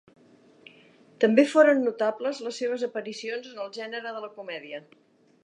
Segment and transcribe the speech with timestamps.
[1.23, 4.83] També foren notables les seves aparicions en el gènere de la comèdia.